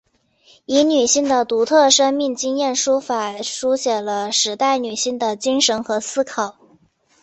[0.65, 6.55] 以女性的独特生命经验书法抒写了时代女性的精神和思考。